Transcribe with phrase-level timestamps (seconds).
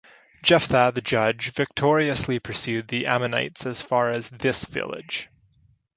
[0.41, 5.29] Jephthah, the judge, victoriously pursued the Ammonites as far as this village.